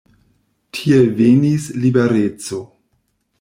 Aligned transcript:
Tiel 0.77 1.05
venis 1.19 1.67
libereco. 1.85 2.63